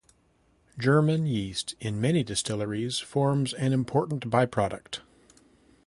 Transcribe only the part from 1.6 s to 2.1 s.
in